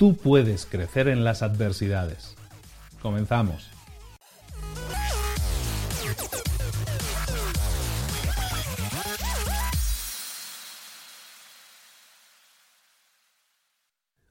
Tú 0.00 0.16
puedes 0.16 0.64
crecer 0.64 1.08
en 1.08 1.24
las 1.24 1.42
adversidades. 1.42 2.34
Comenzamos. 3.02 3.70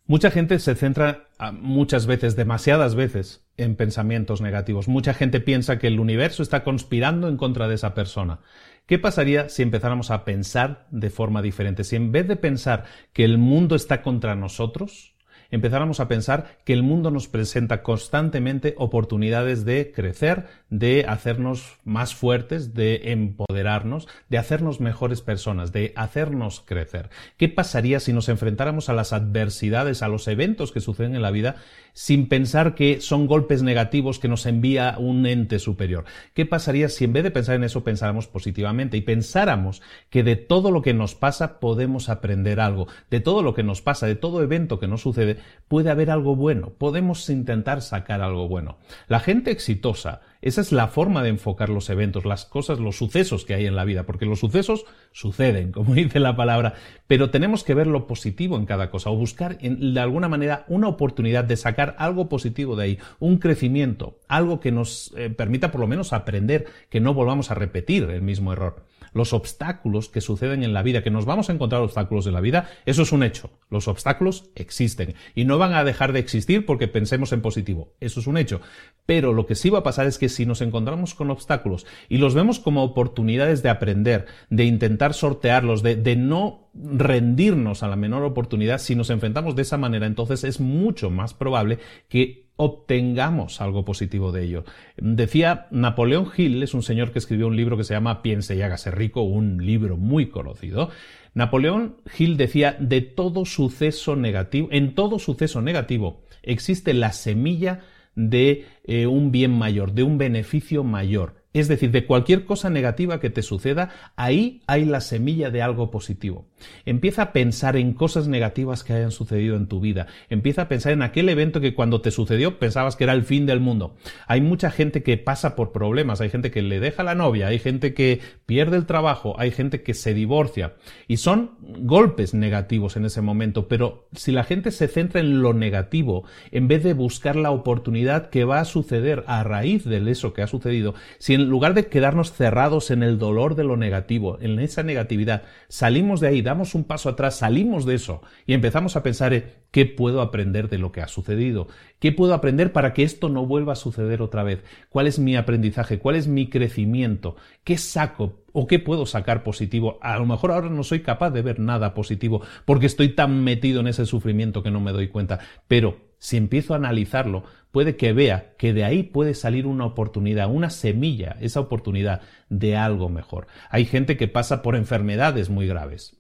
Mucha 0.08 0.32
gente 0.32 0.58
se 0.58 0.74
centra 0.74 1.28
ah, 1.38 1.52
muchas 1.52 2.08
veces, 2.08 2.36
demasiadas 2.36 2.96
veces, 2.96 3.46
en 3.56 3.76
pensamientos 3.76 4.42
negativos. 4.42 4.88
Mucha 4.88 5.14
gente 5.14 5.40
piensa 5.40 5.78
que 5.78 5.86
el 5.86 6.00
universo 6.00 6.42
está 6.42 6.64
conspirando 6.64 7.28
en 7.28 7.38
contra 7.38 7.68
de 7.68 7.76
esa 7.76 7.94
persona. 7.94 8.40
¿Qué 8.88 8.98
pasaría 8.98 9.50
si 9.50 9.62
empezáramos 9.62 10.10
a 10.10 10.26
pensar 10.26 10.88
de 10.90 11.12
forma 11.12 11.44
diferente? 11.44 11.84
Si 11.84 11.96
en 11.96 12.12
vez 12.12 12.28
de 12.28 12.38
pensar 12.38 12.86
que 13.14 13.24
el 13.24 13.38
mundo 13.38 13.76
está 13.76 14.02
contra 14.02 14.34
nosotros, 14.34 15.14
empezáramos 15.52 16.00
a 16.00 16.08
pensar 16.08 16.58
que 16.64 16.74
el 16.74 16.84
mundo 16.84 17.12
nos 17.12 17.28
presenta 17.28 17.84
constantemente 17.84 18.76
oportunidades 18.78 19.66
de 19.66 19.92
crecer, 19.92 20.48
de 20.70 21.06
hacernos 21.08 21.78
más 21.84 22.16
fuertes, 22.16 22.74
de 22.74 23.12
empoderarnos, 23.12 24.08
de 24.30 24.38
hacernos 24.38 24.80
mejores 24.80 25.22
personas, 25.22 25.72
de 25.72 25.94
hacernos 25.96 26.62
crecer. 26.66 27.10
¿Qué 27.38 27.50
pasaría 27.50 28.00
si 28.00 28.14
nos 28.14 28.30
enfrentáramos 28.30 28.90
a 28.90 28.94
las 28.94 29.14
adversidades, 29.14 30.04
a 30.04 30.08
los 30.08 30.28
eventos 30.28 30.72
que 30.72 30.82
suceden 30.82 31.16
en 31.16 31.22
la 31.22 31.32
vida 31.32 31.56
sin 32.00 32.30
pensar 32.30 32.76
que 32.76 33.02
son 33.02 33.28
golpes 33.28 33.62
negativos 33.62 34.20
que 34.20 34.30
nos 34.30 34.46
envía 34.46 34.96
un 34.98 35.26
ente 35.26 35.60
superior. 35.60 36.06
¿Qué 36.34 36.46
pasaría 36.46 36.88
si 36.88 37.04
en 37.04 37.12
vez 37.12 37.24
de 37.24 37.32
pensar 37.32 37.56
en 37.56 37.66
eso 37.66 37.84
pensáramos 37.84 38.26
positivamente 38.26 38.96
y 38.96 39.02
pensáramos 39.02 39.82
que 40.10 40.24
de 40.24 40.38
todo 40.38 40.72
lo 40.72 40.82
que 40.82 40.94
nos 40.94 41.14
pasa 41.16 41.60
podemos 41.60 42.08
aprender 42.08 42.62
algo, 42.62 42.88
de 43.10 43.20
todo 43.20 43.44
lo 43.44 43.54
que 43.54 43.64
nos 43.64 43.82
pasa, 43.82 44.08
de 44.08 44.16
todo 44.16 44.42
evento 44.42 44.80
que 44.80 44.88
nos 44.88 45.02
sucede, 45.02 45.40
puede 45.68 45.90
haber 45.90 46.10
algo 46.10 46.38
bueno, 46.38 46.70
podemos 46.70 47.30
intentar 47.30 47.82
sacar 47.82 48.22
algo 48.22 48.48
bueno. 48.48 48.78
La 49.10 49.20
gente 49.20 49.52
exitosa 49.52 50.22
esa 50.42 50.62
es 50.62 50.72
la 50.72 50.88
forma 50.88 51.22
de 51.22 51.30
enfocar 51.30 51.70
los 51.70 51.90
eventos, 51.90 52.26
las 52.26 52.46
cosas, 52.46 52.80
los 52.80 52.98
sucesos 52.98 53.46
que 53.46 53.54
hay 53.54 53.66
en 53.66 53.76
la 53.76 53.84
vida, 53.84 54.06
porque 54.06 54.26
los 54.26 54.40
sucesos 54.40 54.86
suceden, 55.12 55.72
como 55.74 55.94
dice 55.94 56.20
la 56.20 56.36
palabra, 56.36 56.76
pero 57.08 57.30
tenemos 57.30 57.64
que 57.64 57.74
ver 57.74 57.88
lo 57.88 58.08
positivo 58.08 58.58
en 58.58 58.66
cada 58.66 58.90
cosa 58.90 59.10
o 59.10 59.16
buscar 59.16 59.58
de 59.60 60.00
alguna 60.00 60.30
manera 60.30 60.66
una 60.68 60.88
oportunidad 60.88 61.44
de 61.44 61.58
sacar 61.58 61.96
algo 61.98 62.30
positivo 62.30 62.76
de 62.76 62.84
ahí, 62.84 63.00
un 63.20 63.38
crecimiento, 63.38 64.20
algo 64.28 64.60
que 64.60 64.72
nos 64.72 65.14
eh, 65.18 65.30
permita 65.30 65.72
por 65.72 65.82
lo 65.82 65.88
menos 65.88 66.14
aprender, 66.14 66.66
que 66.90 67.00
no 67.00 67.14
volvamos 67.14 67.52
a 67.52 67.56
repetir 67.56 68.04
el 68.04 68.22
mismo 68.22 68.54
error 68.54 68.89
los 69.14 69.34
obstáculos 69.34 70.10
que 70.10 70.22
suceden 70.22 70.64
en 70.64 70.74
la 70.74 70.84
vida, 70.84 71.04
que 71.04 71.12
nos 71.12 71.26
vamos 71.26 71.50
a 71.50 71.54
encontrar 71.54 71.82
obstáculos 71.82 72.28
en 72.28 72.34
la 72.34 72.42
vida, 72.42 72.70
eso 72.86 73.02
es 73.02 73.12
un 73.12 73.24
hecho. 73.24 73.52
Los 73.70 73.88
obstáculos 73.88 74.52
existen 74.56 75.16
y 75.36 75.46
no 75.46 75.58
van 75.58 75.74
a 75.74 75.84
dejar 75.84 76.14
de 76.14 76.20
existir 76.20 76.66
porque 76.66 76.88
pensemos 76.88 77.32
en 77.32 77.42
positivo. 77.42 77.94
Eso 78.00 78.20
es 78.20 78.28
un 78.28 78.38
hecho. 78.38 78.62
Pero 79.06 79.34
lo 79.34 79.46
que 79.46 79.56
sí 79.56 79.70
va 79.70 79.80
a 79.80 79.84
pasar 79.84 80.08
es 80.08 80.18
que 80.18 80.30
si 80.30 80.46
nos 80.46 80.62
encontramos 80.62 81.16
con 81.16 81.32
obstáculos 81.32 81.86
y 82.08 82.18
los 82.18 82.34
vemos 82.36 82.60
como 82.60 82.84
oportunidades 82.84 83.64
de 83.64 83.70
aprender, 83.70 84.26
de 84.50 84.66
intentar 84.66 85.14
sortearlos, 85.14 85.84
de, 85.84 85.96
de 85.96 86.16
no 86.16 86.70
rendirnos 86.74 87.84
a 87.84 87.88
la 87.88 87.96
menor 87.96 88.24
oportunidad, 88.24 88.80
si 88.80 88.96
nos 88.96 89.10
enfrentamos 89.10 89.56
de 89.56 89.64
esa 89.64 89.78
manera, 89.78 90.06
entonces 90.06 90.44
es 90.44 90.60
mucho 90.60 91.10
más 91.10 91.34
probable 91.34 91.80
que 92.08 92.49
obtengamos 92.62 93.62
algo 93.62 93.86
positivo 93.86 94.34
de 94.34 94.44
ello. 94.44 94.66
Decía 94.98 95.68
Napoleón 95.72 96.30
Hill, 96.36 96.62
es 96.62 96.74
un 96.74 96.84
señor 96.84 97.14
que 97.14 97.20
escribió 97.20 97.48
un 97.48 97.56
libro 97.56 97.78
que 97.78 97.86
se 97.86 97.94
llama 97.94 98.22
Piense 98.22 98.54
y 98.54 98.62
hágase 98.62 98.92
rico, 98.92 99.22
un 99.22 99.66
libro 99.66 99.96
muy 99.96 100.28
conocido. 100.28 100.90
Napoleón 101.34 101.96
Hill 102.18 102.36
decía, 102.36 102.76
de 102.78 103.00
todo 103.00 103.46
suceso 103.46 104.18
negativo, 104.18 104.68
en 104.72 104.94
todo 104.94 105.20
suceso 105.20 105.62
negativo 105.62 106.22
existe 106.44 106.94
la 106.94 107.14
semilla 107.14 107.80
de 108.16 108.66
eh, 108.84 109.08
un 109.08 109.32
bien 109.32 109.58
mayor, 109.58 109.94
de 109.94 110.04
un 110.04 110.18
beneficio 110.18 110.84
mayor. 110.84 111.39
Es 111.52 111.68
decir, 111.68 111.90
de 111.90 112.06
cualquier 112.06 112.46
cosa 112.46 112.70
negativa 112.70 113.20
que 113.20 113.32
te 113.32 113.42
suceda, 113.42 113.90
ahí 114.16 114.62
hay 114.68 114.86
la 114.86 115.02
semilla 115.02 115.50
de 115.50 115.64
algo 115.64 115.90
positivo. 115.90 116.46
Empieza 116.86 117.24
a 117.24 117.34
pensar 117.34 117.76
en 117.76 117.94
cosas 117.94 118.28
negativas 118.28 118.84
que 118.84 118.94
hayan 118.94 119.10
sucedido 119.12 119.56
en 119.56 119.66
tu 119.66 119.80
vida. 119.80 120.06
Empieza 120.30 120.64
a 120.64 120.68
pensar 120.68 120.92
en 120.92 121.02
aquel 121.02 121.28
evento 121.28 121.60
que 121.60 121.74
cuando 121.74 122.02
te 122.02 122.12
sucedió 122.12 122.60
pensabas 122.60 122.96
que 122.96 123.06
era 123.06 123.14
el 123.14 123.24
fin 123.24 123.48
del 123.48 123.62
mundo. 123.62 123.96
Hay 124.28 124.42
mucha 124.42 124.70
gente 124.70 125.02
que 125.02 125.18
pasa 125.18 125.56
por 125.56 125.72
problemas, 125.72 126.22
hay 126.22 126.30
gente 126.30 126.52
que 126.52 126.62
le 126.62 126.80
deja 126.80 127.02
la 127.02 127.16
novia, 127.16 127.48
hay 127.48 127.58
gente 127.58 127.96
que 127.96 128.20
pierde 128.46 128.78
el 128.78 128.86
trabajo, 128.86 129.36
hay 129.40 129.50
gente 129.50 129.82
que 129.82 129.96
se 129.96 130.14
divorcia. 130.14 130.76
Y 131.08 131.18
son 131.18 131.58
golpes 131.62 132.36
negativos 132.36 132.96
en 132.96 133.06
ese 133.06 133.22
momento, 133.22 133.68
pero 133.68 134.08
si 134.14 134.32
la 134.32 134.44
gente 134.44 134.70
se 134.70 134.88
centra 134.88 135.20
en 135.20 135.42
lo 135.42 135.54
negativo, 135.54 136.26
en 136.52 136.68
vez 136.68 136.84
de 136.84 136.94
buscar 136.94 137.36
la 137.36 137.50
oportunidad 137.50 138.30
que 138.30 138.44
va 138.44 138.60
a 138.60 138.66
suceder 138.66 139.24
a 139.26 139.44
raíz 139.44 139.84
de 139.84 140.10
eso 140.10 140.34
que 140.34 140.42
ha 140.42 140.48
sucedido, 140.48 140.96
si 141.18 141.39
en 141.40 141.50
lugar 141.50 141.74
de 141.74 141.88
quedarnos 141.88 142.34
cerrados 142.34 142.92
en 142.92 143.04
el 143.04 143.18
dolor 143.18 143.56
de 143.56 143.64
lo 143.64 143.78
negativo, 143.78 144.38
en 144.42 144.60
esa 144.60 144.84
negatividad, 144.84 145.44
salimos 145.68 146.20
de 146.20 146.28
ahí, 146.28 146.42
damos 146.42 146.76
un 146.76 146.84
paso 146.84 147.10
atrás, 147.10 147.38
salimos 147.38 147.86
de 147.86 147.96
eso 147.96 148.22
y 148.46 148.54
empezamos 148.54 148.96
a 148.96 149.04
pensar 149.04 149.34
en 149.34 149.46
qué 149.72 149.86
puedo 149.86 150.22
aprender 150.22 150.70
de 150.70 150.78
lo 150.78 150.92
que 150.92 151.02
ha 151.02 151.08
sucedido, 151.08 151.68
qué 152.00 152.12
puedo 152.12 152.34
aprender 152.34 152.74
para 152.74 152.94
que 152.94 153.04
esto 153.04 153.30
no 153.30 153.46
vuelva 153.46 153.74
a 153.74 153.78
suceder 153.78 154.22
otra 154.22 154.44
vez, 154.44 154.64
cuál 154.90 155.08
es 155.08 155.20
mi 155.20 155.36
aprendizaje, 155.36 156.00
cuál 156.00 156.16
es 156.16 156.28
mi 156.28 156.50
crecimiento, 156.50 157.36
qué 157.64 157.78
saco 157.78 158.44
o 158.52 158.68
qué 158.68 158.80
puedo 158.80 159.06
sacar 159.06 159.44
positivo. 159.44 160.00
A 160.02 160.18
lo 160.18 160.26
mejor 160.26 160.52
ahora 160.52 160.70
no 160.70 160.84
soy 160.84 161.02
capaz 161.02 161.32
de 161.32 161.42
ver 161.42 161.60
nada 161.60 161.94
positivo 161.94 162.42
porque 162.66 162.88
estoy 162.88 163.10
tan 163.10 163.44
metido 163.44 163.80
en 163.80 163.88
ese 163.88 164.06
sufrimiento 164.06 164.64
que 164.64 164.72
no 164.72 164.80
me 164.80 164.92
doy 164.92 165.08
cuenta, 165.08 165.40
pero 165.68 166.09
si 166.20 166.38
empiezo 166.38 166.74
a 166.74 166.78
analizarlo, 166.78 167.44
puede 167.72 167.96
que 167.96 168.14
vea 168.14 168.54
que 168.58 168.74
de 168.74 168.84
ahí 168.84 169.04
puede 169.04 169.34
salir 169.34 169.66
una 169.66 169.86
oportunidad, 169.86 170.52
una 170.52 170.70
semilla, 170.70 171.38
esa 171.40 171.62
oportunidad 171.62 172.22
de 172.50 172.76
algo 172.76 173.10
mejor. 173.10 173.48
Hay 173.70 173.86
gente 173.86 174.18
que 174.18 174.28
pasa 174.28 174.62
por 174.62 174.76
enfermedades 174.76 175.50
muy 175.50 175.68
graves. 175.68 176.18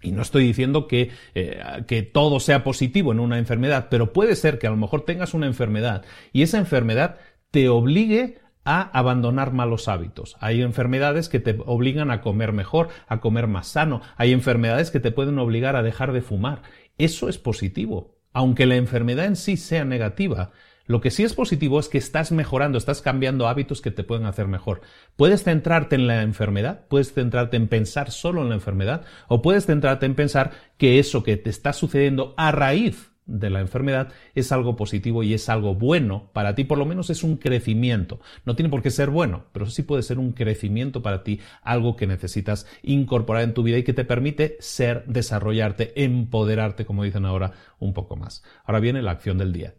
Y 0.00 0.12
no 0.12 0.22
estoy 0.22 0.44
diciendo 0.44 0.86
que, 0.86 1.10
eh, 1.34 1.60
que 1.88 2.02
todo 2.02 2.38
sea 2.38 2.62
positivo 2.62 3.10
en 3.10 3.18
una 3.18 3.38
enfermedad, 3.38 3.88
pero 3.90 4.12
puede 4.12 4.36
ser 4.36 4.58
que 4.58 4.68
a 4.68 4.70
lo 4.70 4.76
mejor 4.76 5.04
tengas 5.04 5.34
una 5.34 5.46
enfermedad 5.46 6.04
y 6.32 6.42
esa 6.42 6.58
enfermedad 6.58 7.16
te 7.50 7.68
obligue 7.68 8.38
a 8.64 8.82
abandonar 8.96 9.52
malos 9.52 9.88
hábitos. 9.88 10.36
Hay 10.40 10.62
enfermedades 10.62 11.28
que 11.28 11.40
te 11.40 11.58
obligan 11.66 12.10
a 12.12 12.20
comer 12.20 12.52
mejor, 12.52 12.90
a 13.08 13.18
comer 13.18 13.48
más 13.48 13.68
sano. 13.68 14.02
Hay 14.16 14.32
enfermedades 14.32 14.90
que 14.90 15.00
te 15.00 15.10
pueden 15.10 15.38
obligar 15.38 15.74
a 15.74 15.82
dejar 15.82 16.12
de 16.12 16.20
fumar. 16.20 16.62
Eso 16.98 17.28
es 17.28 17.38
positivo. 17.38 18.17
Aunque 18.32 18.66
la 18.66 18.76
enfermedad 18.76 19.26
en 19.26 19.36
sí 19.36 19.56
sea 19.56 19.84
negativa, 19.84 20.52
lo 20.88 21.02
que 21.02 21.10
sí 21.10 21.22
es 21.22 21.34
positivo 21.34 21.78
es 21.78 21.88
que 21.88 21.98
estás 21.98 22.32
mejorando, 22.32 22.78
estás 22.78 23.02
cambiando 23.02 23.46
hábitos 23.46 23.82
que 23.82 23.90
te 23.90 24.04
pueden 24.04 24.24
hacer 24.24 24.48
mejor. 24.48 24.80
Puedes 25.16 25.44
centrarte 25.44 25.96
en 25.96 26.06
la 26.06 26.22
enfermedad, 26.22 26.86
puedes 26.88 27.12
centrarte 27.12 27.58
en 27.58 27.68
pensar 27.68 28.10
solo 28.10 28.42
en 28.42 28.48
la 28.48 28.54
enfermedad, 28.54 29.04
o 29.28 29.42
puedes 29.42 29.66
centrarte 29.66 30.06
en 30.06 30.14
pensar 30.14 30.52
que 30.78 30.98
eso 30.98 31.22
que 31.22 31.36
te 31.36 31.50
está 31.50 31.74
sucediendo 31.74 32.32
a 32.38 32.52
raíz 32.52 33.12
de 33.28 33.50
la 33.50 33.60
enfermedad 33.60 34.12
es 34.34 34.50
algo 34.50 34.74
positivo 34.74 35.22
y 35.22 35.34
es 35.34 35.48
algo 35.48 35.74
bueno 35.74 36.30
para 36.32 36.56
ti, 36.56 36.64
por 36.64 36.78
lo 36.78 36.86
menos 36.86 37.10
es 37.10 37.22
un 37.22 37.36
crecimiento. 37.36 38.18
No 38.44 38.56
tiene 38.56 38.70
por 38.70 38.82
qué 38.82 38.90
ser 38.90 39.10
bueno, 39.10 39.44
pero 39.52 39.66
sí 39.66 39.82
puede 39.82 40.02
ser 40.02 40.18
un 40.18 40.32
crecimiento 40.32 41.02
para 41.02 41.22
ti, 41.22 41.40
algo 41.62 41.94
que 41.94 42.06
necesitas 42.06 42.66
incorporar 42.82 43.44
en 43.44 43.54
tu 43.54 43.62
vida 43.62 43.78
y 43.78 43.84
que 43.84 43.92
te 43.92 44.04
permite 44.04 44.56
ser, 44.58 45.04
desarrollarte, 45.06 46.02
empoderarte, 46.02 46.84
como 46.84 47.04
dicen 47.04 47.24
ahora, 47.24 47.52
un 47.78 47.94
poco 47.94 48.16
más. 48.16 48.42
Ahora 48.64 48.80
viene 48.80 49.02
la 49.02 49.12
acción 49.12 49.38
del 49.38 49.52
día. 49.52 49.74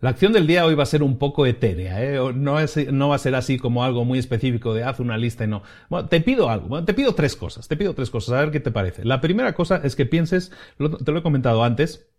La 0.00 0.10
acción 0.10 0.32
del 0.32 0.48
día 0.48 0.66
hoy 0.66 0.74
va 0.74 0.82
a 0.82 0.86
ser 0.86 1.04
un 1.04 1.16
poco 1.16 1.46
etérea, 1.46 2.02
¿eh? 2.02 2.16
no, 2.34 2.58
no, 2.92 3.08
va 3.08 3.14
a 3.14 3.18
ser 3.18 3.36
así 3.36 3.56
como 3.56 3.84
algo 3.84 4.04
muy 4.04 4.18
específico 4.18 4.74
de 4.74 4.82
haz 4.82 4.98
una 4.98 5.16
lista 5.16 5.44
y 5.44 5.46
no. 5.46 5.62
Bueno, 5.88 6.08
te 6.08 6.20
pido 6.20 6.50
algo, 6.50 6.82
te 6.84 6.92
pido 6.92 7.14
tres 7.14 7.36
cosas, 7.36 7.68
te 7.68 7.76
pido 7.76 7.94
tres 7.94 8.10
cosas, 8.10 8.34
a 8.34 8.40
ver 8.40 8.50
qué 8.50 8.58
te 8.58 8.72
parece. 8.72 9.04
La 9.04 9.20
primera 9.20 9.54
cosa 9.54 9.80
es 9.84 9.94
que 9.94 10.04
pienses, 10.04 10.50
te 10.76 11.12
lo 11.12 11.18
he 11.20 11.22
comentado 11.22 11.62
antes, 11.62 12.11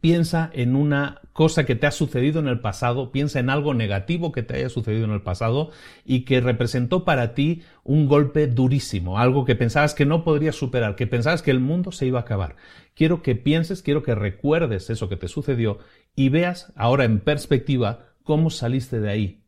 piensa 0.00 0.50
en 0.52 0.76
una 0.76 1.20
cosa 1.32 1.64
que 1.64 1.74
te 1.74 1.86
ha 1.86 1.90
sucedido 1.90 2.40
en 2.40 2.48
el 2.48 2.60
pasado, 2.60 3.10
piensa 3.10 3.40
en 3.40 3.50
algo 3.50 3.74
negativo 3.74 4.32
que 4.32 4.42
te 4.42 4.56
haya 4.56 4.68
sucedido 4.68 5.04
en 5.04 5.12
el 5.12 5.22
pasado 5.22 5.70
y 6.04 6.24
que 6.24 6.40
representó 6.40 7.04
para 7.04 7.34
ti 7.34 7.62
un 7.84 8.06
golpe 8.06 8.46
durísimo, 8.46 9.18
algo 9.18 9.44
que 9.44 9.56
pensabas 9.56 9.94
que 9.94 10.06
no 10.06 10.24
podrías 10.24 10.56
superar, 10.56 10.96
que 10.96 11.06
pensabas 11.06 11.42
que 11.42 11.50
el 11.50 11.60
mundo 11.60 11.92
se 11.92 12.06
iba 12.06 12.18
a 12.18 12.22
acabar. 12.22 12.56
Quiero 12.94 13.22
que 13.22 13.34
pienses, 13.34 13.82
quiero 13.82 14.02
que 14.02 14.14
recuerdes 14.14 14.90
eso 14.90 15.08
que 15.08 15.16
te 15.16 15.28
sucedió 15.28 15.78
y 16.14 16.28
veas 16.28 16.72
ahora 16.76 17.04
en 17.04 17.20
perspectiva 17.20 18.06
cómo 18.22 18.50
saliste 18.50 19.00
de 19.00 19.10
ahí, 19.10 19.44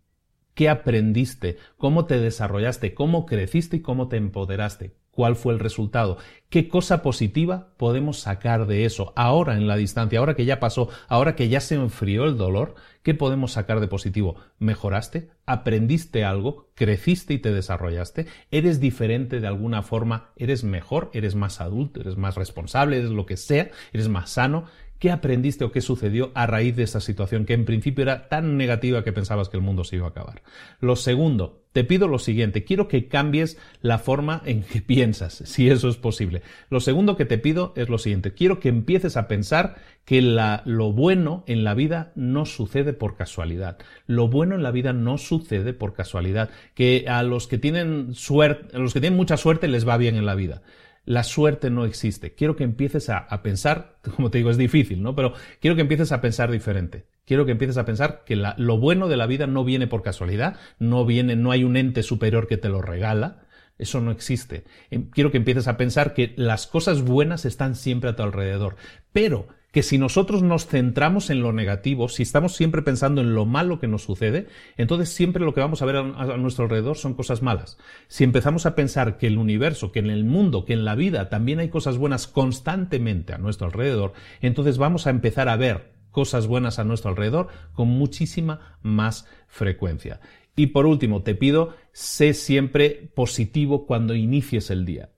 qué 0.54 0.68
aprendiste, 0.68 1.58
cómo 1.76 2.06
te 2.06 2.18
desarrollaste, 2.18 2.94
cómo 2.94 3.26
creciste 3.26 3.78
y 3.78 3.82
cómo 3.82 4.08
te 4.08 4.16
empoderaste 4.16 4.99
cuál 5.10 5.36
fue 5.36 5.52
el 5.52 5.58
resultado, 5.58 6.18
qué 6.48 6.68
cosa 6.68 7.02
positiva 7.02 7.74
podemos 7.76 8.20
sacar 8.20 8.66
de 8.66 8.84
eso 8.84 9.12
ahora 9.16 9.56
en 9.56 9.66
la 9.66 9.76
distancia, 9.76 10.18
ahora 10.18 10.34
que 10.34 10.44
ya 10.44 10.60
pasó, 10.60 10.88
ahora 11.08 11.36
que 11.36 11.48
ya 11.48 11.60
se 11.60 11.74
enfrió 11.74 12.24
el 12.24 12.36
dolor, 12.36 12.74
qué 13.02 13.14
podemos 13.14 13.52
sacar 13.52 13.80
de 13.80 13.88
positivo. 13.88 14.36
¿Mejoraste? 14.58 15.30
¿Aprendiste 15.46 16.24
algo? 16.24 16.70
¿Creciste 16.74 17.34
y 17.34 17.38
te 17.38 17.52
desarrollaste? 17.52 18.26
¿Eres 18.50 18.80
diferente 18.80 19.40
de 19.40 19.46
alguna 19.46 19.82
forma? 19.82 20.30
¿Eres 20.36 20.64
mejor? 20.64 21.10
¿Eres 21.12 21.34
más 21.34 21.60
adulto? 21.60 22.00
¿Eres 22.00 22.16
más 22.16 22.36
responsable? 22.36 22.98
¿Eres 22.98 23.10
lo 23.10 23.26
que 23.26 23.36
sea? 23.36 23.70
¿Eres 23.92 24.08
más 24.08 24.30
sano? 24.30 24.66
¿Qué 25.00 25.10
aprendiste 25.10 25.64
o 25.64 25.72
qué 25.72 25.80
sucedió 25.80 26.30
a 26.34 26.46
raíz 26.46 26.76
de 26.76 26.82
esta 26.82 27.00
situación 27.00 27.46
que 27.46 27.54
en 27.54 27.64
principio 27.64 28.02
era 28.02 28.28
tan 28.28 28.58
negativa 28.58 29.02
que 29.02 29.14
pensabas 29.14 29.48
que 29.48 29.56
el 29.56 29.62
mundo 29.62 29.82
se 29.82 29.96
iba 29.96 30.04
a 30.04 30.10
acabar? 30.10 30.42
Lo 30.78 30.94
segundo, 30.94 31.64
te 31.72 31.84
pido 31.84 32.06
lo 32.06 32.18
siguiente, 32.18 32.64
quiero 32.64 32.86
que 32.86 33.08
cambies 33.08 33.56
la 33.80 33.98
forma 33.98 34.42
en 34.44 34.62
que 34.62 34.82
piensas, 34.86 35.42
si 35.46 35.70
eso 35.70 35.88
es 35.88 35.96
posible. 35.96 36.42
Lo 36.68 36.80
segundo 36.80 37.16
que 37.16 37.24
te 37.24 37.38
pido 37.38 37.72
es 37.76 37.88
lo 37.88 37.96
siguiente, 37.96 38.34
quiero 38.34 38.60
que 38.60 38.68
empieces 38.68 39.16
a 39.16 39.26
pensar 39.26 39.76
que 40.04 40.20
lo 40.20 40.92
bueno 40.92 41.44
en 41.46 41.64
la 41.64 41.72
vida 41.72 42.12
no 42.14 42.44
sucede 42.44 42.92
por 42.92 43.16
casualidad. 43.16 43.78
Lo 44.06 44.28
bueno 44.28 44.54
en 44.54 44.62
la 44.62 44.70
vida 44.70 44.92
no 44.92 45.16
sucede 45.16 45.72
por 45.72 45.94
casualidad. 45.94 46.50
Que 46.74 47.06
a 47.08 47.22
los 47.22 47.46
que 47.46 47.58
tienen 47.58 48.14
suerte, 48.14 48.76
a 48.76 48.80
los 48.80 48.92
que 48.92 49.00
tienen 49.00 49.16
mucha 49.16 49.36
suerte 49.36 49.68
les 49.68 49.88
va 49.88 49.96
bien 49.96 50.16
en 50.16 50.26
la 50.26 50.34
vida 50.34 50.62
la 51.10 51.24
suerte 51.24 51.70
no 51.70 51.86
existe. 51.86 52.36
Quiero 52.36 52.54
que 52.54 52.62
empieces 52.62 53.10
a, 53.10 53.26
pensar, 53.42 53.98
como 54.16 54.30
te 54.30 54.38
digo, 54.38 54.48
es 54.48 54.56
difícil, 54.56 55.02
¿no? 55.02 55.16
Pero 55.16 55.32
quiero 55.60 55.74
que 55.74 55.82
empieces 55.82 56.12
a 56.12 56.20
pensar 56.20 56.52
diferente. 56.52 57.06
Quiero 57.24 57.44
que 57.44 57.50
empieces 57.50 57.78
a 57.78 57.84
pensar 57.84 58.22
que 58.24 58.36
lo 58.36 58.78
bueno 58.78 59.08
de 59.08 59.16
la 59.16 59.26
vida 59.26 59.48
no 59.48 59.64
viene 59.64 59.88
por 59.88 60.02
casualidad, 60.02 60.56
no 60.78 61.04
viene, 61.04 61.34
no 61.34 61.50
hay 61.50 61.64
un 61.64 61.76
ente 61.76 62.04
superior 62.04 62.46
que 62.46 62.58
te 62.58 62.68
lo 62.68 62.80
regala. 62.80 63.42
Eso 63.76 64.00
no 64.00 64.12
existe. 64.12 64.62
Em, 64.88 65.10
quiero 65.10 65.32
que 65.32 65.38
empieces 65.38 65.66
a 65.66 65.76
pensar 65.76 66.14
que 66.14 66.32
las 66.36 66.68
cosas 66.68 67.02
buenas 67.02 67.44
están 67.44 67.74
siempre 67.74 68.10
a 68.10 68.14
tu 68.14 68.22
alrededor. 68.22 68.76
Pero 69.12 69.48
que 69.72 69.82
si 69.82 69.98
nosotros 69.98 70.42
nos 70.42 70.66
centramos 70.66 71.30
en 71.30 71.42
lo 71.42 71.52
negativo, 71.52 72.08
si 72.08 72.22
estamos 72.22 72.56
siempre 72.56 72.82
pensando 72.82 73.20
en 73.20 73.34
lo 73.34 73.46
malo 73.46 73.78
que 73.78 73.86
nos 73.86 74.02
sucede, 74.02 74.48
entonces 74.76 75.10
siempre 75.10 75.44
lo 75.44 75.54
que 75.54 75.60
vamos 75.60 75.80
a 75.82 75.86
ver 75.86 75.96
a, 75.96 76.02
nuestro 76.36 76.64
alrededor 76.64 76.96
son 76.96 77.14
cosas 77.14 77.42
malas. 77.42 77.78
Si 78.08 78.24
empezamos 78.24 78.66
a 78.66 78.74
pensar 78.74 79.16
que 79.16 79.28
el 79.28 79.38
universo, 79.38 79.92
que 79.92 80.00
en 80.00 80.10
el 80.10 80.24
mundo, 80.24 80.64
que 80.64 80.72
en 80.72 80.84
la 80.84 80.96
vida 80.96 81.28
también 81.28 81.60
hay 81.60 81.68
cosas 81.68 81.98
buenas 81.98 82.26
constantemente 82.26 83.32
a 83.32 83.38
nuestro 83.38 83.66
alrededor, 83.66 84.12
entonces 84.40 84.78
vamos 84.78 85.06
a 85.06 85.10
empezar 85.10 85.48
a 85.48 85.56
ver 85.56 85.92
cosas 86.10 86.48
buenas 86.48 86.80
a 86.80 86.84
nuestro 86.84 87.10
alrededor 87.10 87.48
con 87.72 87.88
muchísima 87.88 88.78
más 88.82 89.26
frecuencia. 89.46 90.20
Y 90.56 90.68
por 90.68 90.84
último, 90.84 91.22
te 91.22 91.36
pido, 91.36 91.74
sé 91.92 92.34
siempre 92.34 93.10
positivo 93.14 93.86
cuando 93.86 94.16
inicies 94.16 94.70
el 94.70 94.84
día 94.84 95.10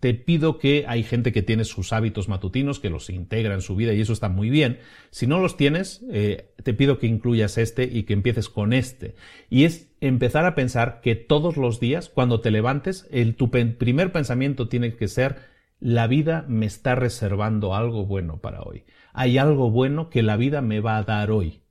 te 0.00 0.14
pido 0.14 0.58
que 0.58 0.84
hay 0.86 1.02
gente 1.02 1.32
que 1.32 1.42
tiene 1.42 1.64
sus 1.64 1.92
hábitos 1.92 2.28
matutinos, 2.28 2.78
que 2.78 2.90
los 2.90 3.10
integra 3.10 3.54
en 3.54 3.62
su 3.62 3.74
vida 3.74 3.92
y 3.94 4.00
eso 4.00 4.12
está 4.12 4.28
muy 4.28 4.48
bien. 4.48 4.78
Si 5.10 5.26
no 5.26 5.40
los 5.40 5.56
tienes, 5.56 6.04
eh, 6.10 6.54
te 6.62 6.74
pido 6.74 6.98
que 6.98 7.06
incluyas 7.06 7.58
este 7.58 7.84
y 7.84 8.04
que 8.04 8.12
empieces 8.12 8.48
con 8.48 8.72
este. 8.72 9.16
Y 9.50 9.64
es 9.64 9.90
empezar 10.00 10.44
a 10.44 10.54
pensar 10.54 11.00
que 11.00 11.16
todos 11.16 11.56
los 11.56 11.80
días, 11.80 12.08
cuando 12.08 12.40
te 12.40 12.50
levantes, 12.50 13.08
el, 13.10 13.34
tu 13.34 13.50
primer 13.50 14.12
pensamiento 14.12 14.68
tiene 14.68 14.94
que 14.94 15.08
ser, 15.08 15.36
la 15.80 16.06
vida 16.06 16.44
me 16.48 16.66
está 16.66 16.94
reservando 16.94 17.74
algo 17.74 18.06
bueno 18.06 18.40
para 18.40 18.62
hoy. 18.62 18.84
Hay 19.12 19.38
algo 19.38 19.70
bueno 19.70 20.10
que 20.10 20.22
la 20.22 20.36
vida 20.36 20.62
me 20.62 20.80
va 20.80 20.96
a 20.96 21.04
dar 21.04 21.30
hoy. 21.30 21.62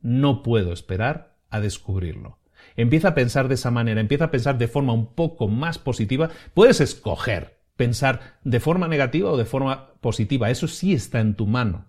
No 0.00 0.42
puedo 0.42 0.72
esperar 0.72 1.36
a 1.50 1.60
descubrirlo. 1.60 2.41
Empieza 2.76 3.08
a 3.08 3.14
pensar 3.14 3.48
de 3.48 3.54
esa 3.54 3.70
manera, 3.70 4.00
empieza 4.00 4.26
a 4.26 4.30
pensar 4.30 4.58
de 4.58 4.68
forma 4.68 4.92
un 4.92 5.14
poco 5.14 5.48
más 5.48 5.78
positiva. 5.78 6.30
Puedes 6.54 6.80
escoger 6.80 7.60
pensar 7.76 8.38
de 8.44 8.60
forma 8.60 8.88
negativa 8.88 9.30
o 9.30 9.36
de 9.36 9.44
forma 9.44 9.94
positiva. 10.00 10.50
Eso 10.50 10.68
sí 10.68 10.92
está 10.92 11.20
en 11.20 11.34
tu 11.34 11.46
mano. 11.46 11.86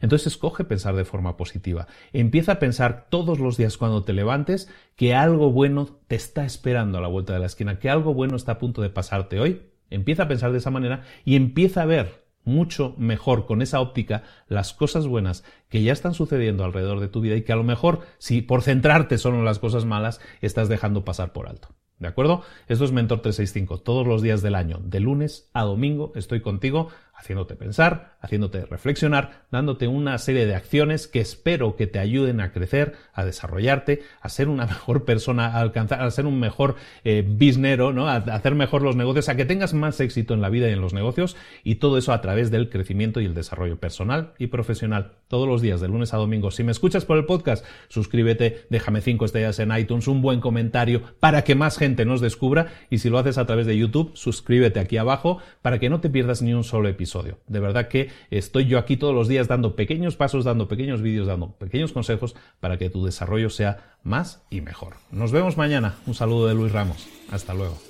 Entonces 0.00 0.28
escoge 0.28 0.64
pensar 0.64 0.96
de 0.96 1.04
forma 1.04 1.36
positiva. 1.36 1.86
Empieza 2.12 2.52
a 2.52 2.58
pensar 2.58 3.06
todos 3.08 3.38
los 3.38 3.56
días 3.56 3.76
cuando 3.76 4.04
te 4.04 4.12
levantes 4.12 4.68
que 4.96 5.14
algo 5.14 5.52
bueno 5.52 5.86
te 6.08 6.16
está 6.16 6.44
esperando 6.44 6.98
a 6.98 7.00
la 7.00 7.08
vuelta 7.08 7.32
de 7.32 7.38
la 7.38 7.46
esquina, 7.46 7.78
que 7.78 7.90
algo 7.90 8.14
bueno 8.14 8.36
está 8.36 8.52
a 8.52 8.58
punto 8.58 8.82
de 8.82 8.90
pasarte 8.90 9.38
hoy. 9.38 9.62
Empieza 9.90 10.24
a 10.24 10.28
pensar 10.28 10.52
de 10.52 10.58
esa 10.58 10.70
manera 10.70 11.02
y 11.24 11.36
empieza 11.36 11.82
a 11.82 11.86
ver 11.86 12.19
mucho 12.44 12.94
mejor 12.98 13.46
con 13.46 13.62
esa 13.62 13.80
óptica 13.80 14.22
las 14.48 14.72
cosas 14.72 15.06
buenas 15.06 15.44
que 15.68 15.82
ya 15.82 15.92
están 15.92 16.14
sucediendo 16.14 16.64
alrededor 16.64 17.00
de 17.00 17.08
tu 17.08 17.20
vida 17.20 17.36
y 17.36 17.42
que 17.42 17.52
a 17.52 17.56
lo 17.56 17.64
mejor, 17.64 18.00
si 18.18 18.42
por 18.42 18.62
centrarte 18.62 19.18
solo 19.18 19.38
en 19.38 19.44
las 19.44 19.58
cosas 19.58 19.84
malas, 19.84 20.20
estás 20.40 20.68
dejando 20.68 21.04
pasar 21.04 21.32
por 21.32 21.48
alto. 21.48 21.68
¿De 22.00 22.08
acuerdo? 22.08 22.42
Esto 22.66 22.86
es 22.86 22.92
Mentor 22.92 23.20
365, 23.20 23.82
todos 23.82 24.06
los 24.06 24.22
días 24.22 24.40
del 24.40 24.54
año, 24.54 24.80
de 24.82 25.00
lunes 25.00 25.50
a 25.52 25.64
domingo, 25.64 26.12
estoy 26.14 26.40
contigo 26.40 26.88
haciéndote 27.20 27.54
pensar, 27.54 28.16
haciéndote 28.20 28.64
reflexionar, 28.64 29.44
dándote 29.50 29.86
una 29.86 30.16
serie 30.16 30.46
de 30.46 30.54
acciones 30.54 31.06
que 31.06 31.20
espero 31.20 31.76
que 31.76 31.86
te 31.86 31.98
ayuden 31.98 32.40
a 32.40 32.50
crecer, 32.50 32.94
a 33.12 33.26
desarrollarte, 33.26 34.02
a 34.22 34.28
ser 34.30 34.48
una 34.48 34.64
mejor 34.66 35.04
persona, 35.04 35.48
a 35.48 35.60
alcanzar, 35.60 36.00
a 36.00 36.10
ser 36.10 36.24
un 36.24 36.40
mejor 36.40 36.76
eh, 37.04 37.22
¿no? 37.92 38.08
A, 38.08 38.16
hacer 38.16 38.54
mejor 38.54 38.80
los 38.80 38.96
negocios, 38.96 39.28
a 39.28 39.36
que 39.36 39.44
tengas 39.44 39.74
más 39.74 40.00
éxito 40.00 40.32
en 40.32 40.40
la 40.40 40.48
vida 40.48 40.70
y 40.70 40.72
en 40.72 40.80
los 40.80 40.94
negocios, 40.94 41.36
y 41.62 41.74
todo 41.76 41.98
eso 41.98 42.14
a 42.14 42.22
través 42.22 42.50
del 42.50 42.70
crecimiento 42.70 43.20
y 43.20 43.26
el 43.26 43.34
desarrollo 43.34 43.78
personal 43.78 44.32
y 44.38 44.46
profesional. 44.46 45.12
Todos 45.28 45.46
los 45.46 45.60
días, 45.60 45.80
de 45.80 45.88
lunes 45.88 46.14
a 46.14 46.16
domingo. 46.16 46.50
Si 46.50 46.64
me 46.64 46.72
escuchas 46.72 47.04
por 47.04 47.18
el 47.18 47.26
podcast, 47.26 47.64
suscríbete, 47.88 48.64
déjame 48.70 49.02
cinco 49.02 49.26
estrellas 49.26 49.58
en 49.58 49.76
iTunes, 49.76 50.08
un 50.08 50.22
buen 50.22 50.40
comentario 50.40 51.02
para 51.20 51.44
que 51.44 51.54
más 51.54 51.76
gente 51.76 52.06
nos 52.06 52.22
descubra, 52.22 52.68
y 52.88 52.98
si 52.98 53.10
lo 53.10 53.18
haces 53.18 53.36
a 53.36 53.46
través 53.46 53.66
de 53.66 53.76
YouTube, 53.76 54.12
suscríbete 54.14 54.80
aquí 54.80 54.96
abajo 54.96 55.38
para 55.60 55.78
que 55.78 55.90
no 55.90 56.00
te 56.00 56.08
pierdas 56.08 56.40
ni 56.40 56.54
un 56.54 56.64
solo 56.64 56.88
episodio 56.88 57.09
de 57.46 57.60
verdad 57.60 57.88
que 57.88 58.10
estoy 58.30 58.66
yo 58.66 58.78
aquí 58.78 58.96
todos 58.96 59.14
los 59.14 59.28
días 59.28 59.48
dando 59.48 59.76
pequeños 59.76 60.16
pasos, 60.16 60.44
dando 60.44 60.68
pequeños 60.68 61.02
vídeos, 61.02 61.26
dando 61.26 61.52
pequeños 61.52 61.92
consejos 61.92 62.36
para 62.60 62.78
que 62.78 62.90
tu 62.90 63.04
desarrollo 63.04 63.50
sea 63.50 63.96
más 64.02 64.42
y 64.50 64.60
mejor. 64.60 64.94
Nos 65.10 65.32
vemos 65.32 65.56
mañana. 65.56 65.96
Un 66.06 66.14
saludo 66.14 66.46
de 66.46 66.54
Luis 66.54 66.72
Ramos. 66.72 67.08
Hasta 67.30 67.54
luego. 67.54 67.89